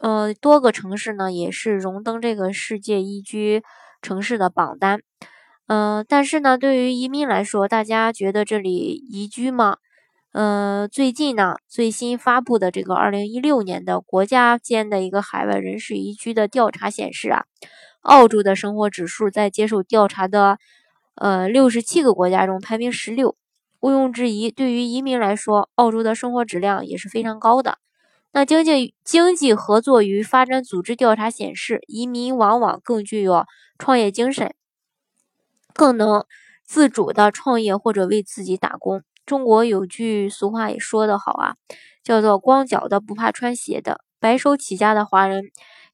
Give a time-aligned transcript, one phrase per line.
[0.00, 3.62] 呃，多个城市呢也是荣登这个世界宜居
[4.02, 5.00] 城市的榜单。
[5.68, 8.70] 嗯，但是呢，对于移民来说，大家觉得这里
[9.10, 9.78] 宜居吗？
[10.32, 17.44] 呃，最近呢，最新发布的这个二零一六年的国家间的一个海外人士宜居的调查显示啊，
[18.02, 20.58] 澳洲的生活指数在接受调查的
[21.14, 23.34] 呃六十七个国家中排名十六。
[23.80, 27.78] 毋庸置疑，对于移民来说，澳洲的生活质量也是非常高的。
[28.36, 33.46] 那经济经济合作与发展组织调查显示，移民往往更具有
[33.78, 34.54] 创业精神，
[35.72, 36.26] 更能
[36.62, 39.02] 自主的创业或者为自己打工。
[39.24, 41.56] 中国有句俗话也说得好啊，
[42.04, 44.02] 叫做“光脚的不怕穿鞋的”。
[44.20, 45.44] 白手起家的华人，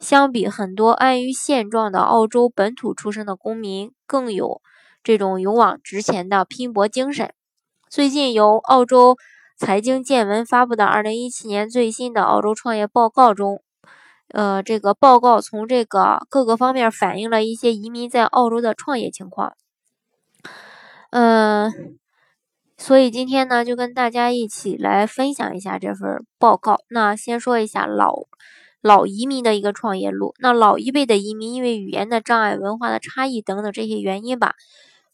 [0.00, 4.60] 相比很多安于现状的澳洲本土出生的公民，更有
[5.04, 7.32] 这种勇往直前的拼搏精神。
[7.88, 9.16] 最近由澳洲。
[9.64, 13.62] 财经见闻发布的二零一七年最新的澳洲创业报告中，
[14.34, 19.54] 呃，这个报告从这个各个方面反映了一些移民在澳洲的创业情况。
[21.10, 21.96] 嗯，
[22.76, 26.80] 所以今天呢，就跟大家一起来分享一下这份报告。
[26.88, 28.24] 那先说一下老
[28.80, 30.34] 老移民的一个创业路。
[30.40, 34.56] 那老一辈的移民因为语言的障碍、文化的差异等等这些原因吧，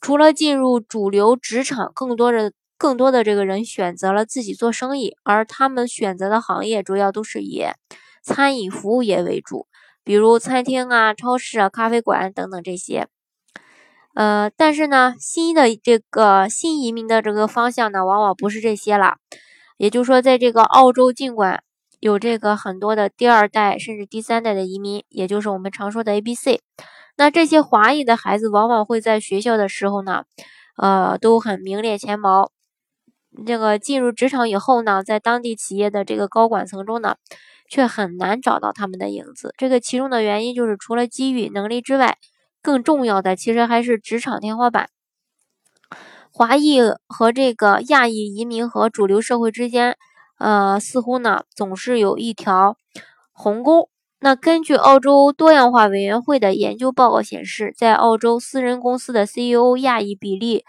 [0.00, 2.54] 除了进入主流职场，更多的。
[2.78, 7.64] 更多的这个人选择了自己做生意，而他们选择的行业主要都是以
[8.22, 9.66] 餐饮服务业为主，
[10.04, 13.08] 比如餐厅啊、超市啊、咖啡馆等等这些。
[14.14, 19.16] 呃，但是呢，新的这个新移民的这个方向呢，往往不是这些了。
[19.76, 21.62] 也就是说，在这个澳洲，尽管
[22.00, 26.60] 有这个很多的第二代甚至第三代的移民，也就是我们常说的 A、B、C，
[27.16, 30.24] 那这些华裔的孩子往往会在学校的时候呢，
[30.76, 32.50] 呃，都很名列前茅。
[33.46, 37.16] 这个进入职场以后呢，在当地企业的这个高管层中呢，
[37.68, 39.54] 却很难找到他们的影子。
[39.56, 42.16] 这个其中的原因就是，除了机遇能力之外，
[42.62, 44.88] 更重要的其实还是职场天花板。
[46.32, 49.96] 华裔和这个亚裔移民和主流社会之间，
[50.38, 52.76] 呃，似乎呢总是有一条
[53.32, 53.90] 鸿沟。
[54.20, 60.64] 那根据澳洲多样化委员会的研究报告显示，在澳洲私人公司的 CEO 亚裔比例。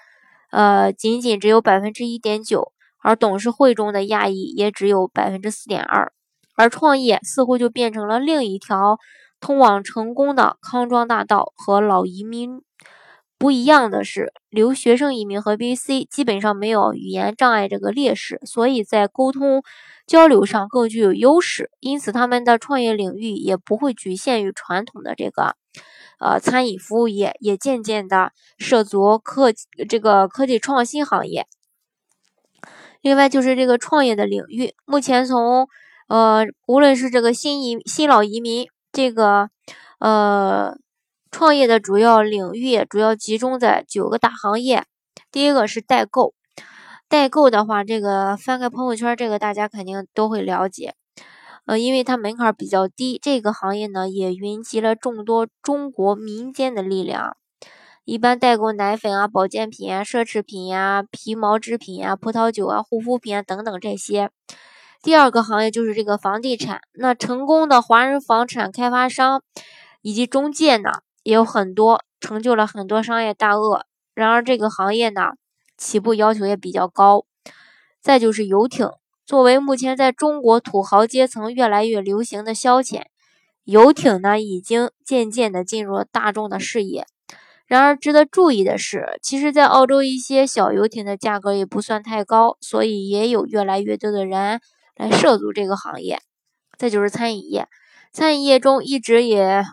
[0.51, 6.11] 呃，仅仅只有百分之一点九，而董事会中的亚裔也只有百分之四点二，
[6.55, 8.97] 而创业似乎就变成了另一条
[9.39, 11.53] 通往成功的康庄大道。
[11.55, 12.61] 和老移民
[13.39, 19.63] 不一样的是，留学生移民和 BC 基本上没有语言障碍这个劣势，所以在沟通
[20.05, 25.55] 交流上更具有优势，因此他们的创业领域也不会局限于传统的这个。
[26.19, 29.53] 呃，餐饮服务业也渐渐的涉足科
[29.87, 31.47] 这个科技创新行业。
[32.99, 35.69] 另外就是这个创业的领域，目前从
[36.09, 39.49] 呃，无论是这个新移新老移民这个
[39.99, 40.75] 呃
[41.31, 44.85] 创业的主要领域，主要集中在九个大行业。
[45.31, 46.33] 第一个是代购，
[47.07, 50.95] 代购的话，这个翻开朋友圈，这个大家肯定都会了解。
[51.65, 57.37] 呃，因为它门槛比较低，这个行业呢也云集了众多中国民间的力量。
[58.05, 64.31] 一般代购奶粉啊、保健品啊、奢侈品呀、皮毛制品呀、葡萄酒啊、护肤品啊等等这些。
[65.03, 69.43] 第二个行业就是这个房地产，那成功的华人房产开发商
[70.01, 70.89] 以及中介呢
[71.29, 73.85] 也有很多，成就了很多商业大鳄。
[74.15, 75.33] 然而这个行业呢
[75.77, 77.25] 起步要求也比较高。
[78.01, 78.89] 再就是游艇。
[79.27, 83.03] 作为目前在中国土豪阶层越来越流行的消遣，
[83.63, 87.05] 游艇呢已经渐渐的进入了大众的视野。
[87.67, 94.59] 然而，值得注意的是，其实，在澳洲一些小游艇的价格也不算太高，所以也有越来越多的人
[94.95, 96.19] 来涉足这个行业。
[96.79, 97.67] 再就是餐饮业，
[98.11, 99.63] 餐饮业中一直也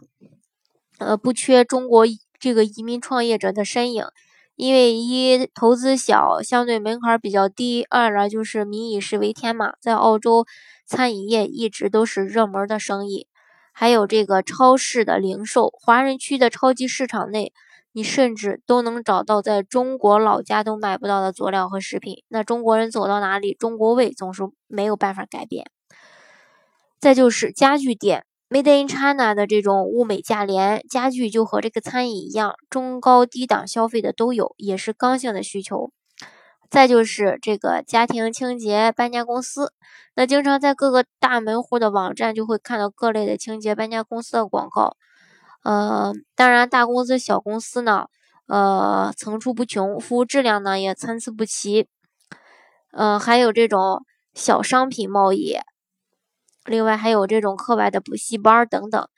[0.98, 2.04] 呃不缺中国
[2.38, 4.04] 这个移民创业者的身影。
[4.56, 10.46] 因为一投资小，相对门槛比较低；二呢就是民以食为天嘛，在澳洲
[10.86, 13.26] 餐饮业一直都是热门的生意。
[13.72, 17.52] 还有这个超市的零售，华人区的超级市场内，
[17.92, 22.22] 你甚至都能找到在中国老家都买不到的佐料和食品。
[22.28, 25.70] 那中国人走到哪里，中国味总是没有办法改变。
[26.98, 35.90] 再就是家具店，Made in China 的这种物美价廉，家具就和这个餐饮一样，中高低档消费的都有，也是刚性的需求。
[36.70, 39.72] 再就是这个家庭清洁搬家公司，
[40.14, 44.96] 那经常在各个大门户的网站就会看到各类的清洁搬家公司的广告。
[45.64, 48.06] 呃，当然大公司小公司呢，
[48.46, 51.88] 呃层出不穷，服务质量呢也参差不齐。
[52.92, 54.04] 呃，还有这种
[54.34, 55.56] 小商品贸易。
[56.66, 59.08] 另外还有这种课外的补习班等等，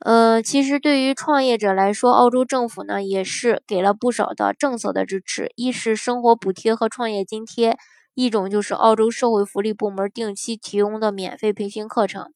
[0.00, 7.78] 呃，其实对于创业者来说，澳洲政府呢也是给了不少的政策的支持，一是生活补贴和创业津贴，
[8.14, 12.32] 一种就是澳洲社会福利部门定期提供的免费培训课程。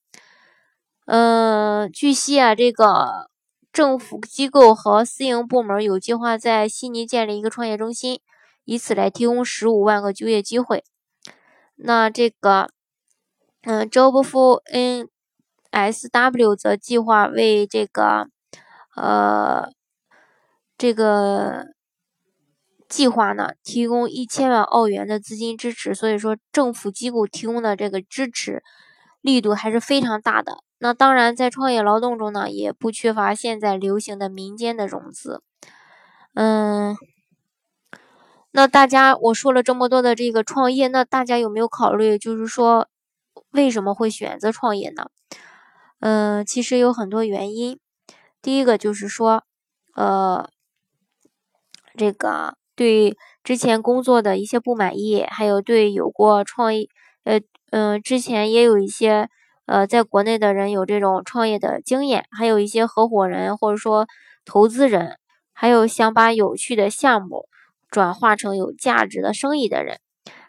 [1.07, 3.29] 嗯，据悉啊，这个
[3.73, 8.21] 政府机构和私营部门有计划在悉尼建立一个创业中心，
[8.65, 10.85] 以此来提供十五万个就业机会。
[11.77, 12.71] 那这个。
[13.63, 14.63] 嗯，Job for
[15.73, 18.29] NSW 则计划为这个
[18.95, 19.69] 呃
[20.79, 21.67] 这个
[22.89, 28.63] 计划呢提供一千万澳元的资金支持，所以说政府机构提供的这个支持
[29.21, 30.59] 力度还是非常大的。
[30.79, 35.43] 那当然，在创业劳动中呢，也不缺乏现在流行的民间的融资。
[36.35, 36.97] 嗯，
[38.53, 42.89] 那大家我说了这么多的这个创业，那大家有没有考虑，就是说？
[43.59, 45.11] 为什么会选择创业呢？
[45.99, 47.81] 嗯，其实有很多原因。
[48.41, 49.43] 第一个就是说，
[49.97, 50.49] 呃，
[51.97, 56.87] 这个对之前工作的一些不满意，还有对有过创业，
[57.25, 57.41] 呃，
[57.73, 59.29] 嗯，之前也有一些
[59.67, 64.07] 呃，在国内的人有这种创业的经验，还有一些合伙人或者说
[64.45, 65.19] 投资人，
[65.53, 67.49] 还有想把有趣的项目
[67.91, 69.99] 转化成有价值的生意的人。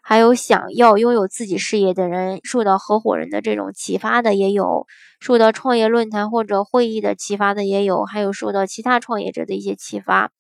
[0.10, 4.88] 还有想要拥有自己事业的人，受到合伙人的这种启发的也有，
[5.20, 10.32] 受到创业论坛或者会议的启发的也有，还有受到其他创业者的一些启发，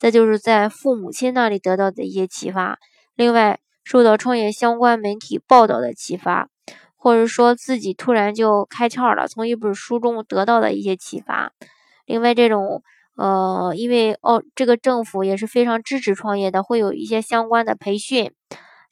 [0.00, 2.80] 再就是在父母亲那里得到的一些启发，
[3.14, 6.48] 另外受到创业相关媒体报道的启发，
[6.96, 11.52] 或者说自己突然就开窍了，从一本书中得到的一些启发，
[12.06, 12.82] 另外这种
[13.16, 18.32] 呃，因为哦，这个政府也是非常支持创业的，会有一些相关的培训。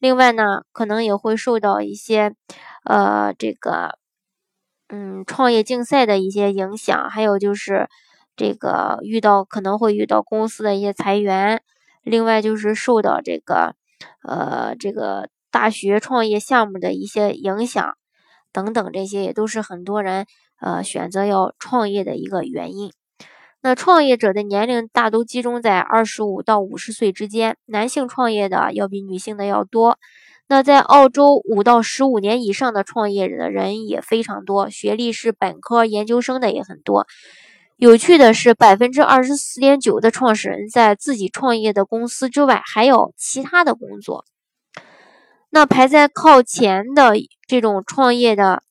[0.01, 2.35] 另外呢，可能也会受到一些，
[2.85, 3.99] 呃，这个，
[4.89, 7.89] 嗯，创业竞赛的一些影响，还有就是
[8.35, 11.63] 这个遇到可能会遇到公司的一些裁员，
[12.03, 13.75] 另外就是受到这个，
[14.27, 17.99] 呃，这个大学创业项目的一些影响
[18.53, 20.27] 等等，这些也都是很多人
[20.61, 22.91] 呃选择要创业的一个原因。
[23.63, 29.99] 那创业者的年龄大都集中在二十五到五十岁之间，男性创业的要比女性的要多。
[30.49, 37.07] 那在澳洲，五到十五年以上的创业的人也非常多，学历是本科、研究生的也很多。
[37.77, 44.25] 有趣的是，百分之二十四点九的创始人在自己创业的公司之外还有其他的工作。
[45.51, 47.15] 那排在靠前的
[47.47, 48.63] 这种创业的。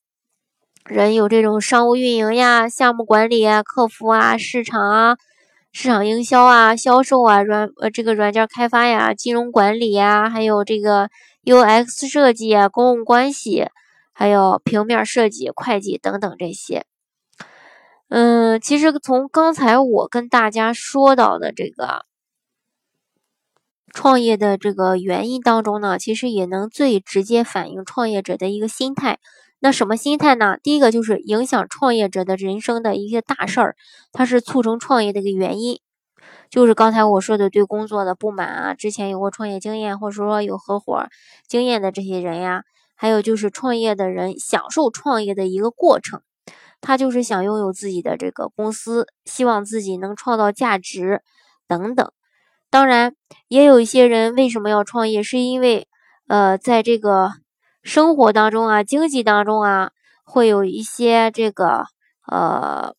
[0.89, 5.17] 人有这种商务运营呀、项目管理啊、客服啊、市场啊、
[5.71, 11.11] 市场营销啊、销售啊、软呃这个软件开发呀、金融管理呀，还有这个
[11.45, 13.67] UX 设计啊、公共关系，
[14.13, 16.85] 还有平面设计、会计等等这些。
[18.07, 22.05] 嗯，其实从刚才我跟大家说到的这个
[23.93, 29.19] 创业的这个原因当中呢，其实也能最直接反映创业者的一个心态。
[29.61, 30.57] 那什么心态呢？
[30.63, 33.75] 第一个就是影响创业者的人生的一些大事儿，
[34.13, 35.79] 它是促成创业的一个原因。
[36.49, 41.07] 就是刚才我说的对工作的不满啊，之前有过创业经验或者说有合伙
[41.47, 42.63] 经验的这些人呀，
[42.95, 46.21] 还有就是创业的人享受创业的一个过程，
[46.79, 51.21] 他就是想拥有自己的这个公司，希望自己能创造价值
[51.67, 52.11] 等等。
[52.69, 53.13] 当然，
[53.49, 55.87] 也有一些人为什么要创业，是因为
[56.27, 57.33] 呃，在这个。
[57.81, 59.91] 生活当中啊，经济当中啊，
[60.23, 61.85] 会有一些这个
[62.27, 62.93] 呃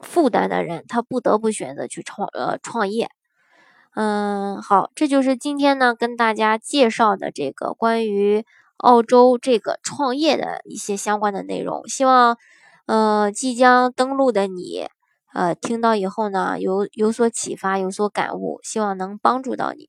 [0.00, 3.08] 负担的人，他不得不选择去创呃创业。
[3.94, 8.44] 嗯，好，这就是今天呢跟大家介绍的这个关于
[8.76, 11.88] 澳洲这个创业的一些相关的内容。
[11.88, 12.36] 希望
[12.84, 14.86] 呃即将登陆的你
[15.32, 19.88] 呃听到以后呢有有所启发，有所感悟，希望能帮助到你。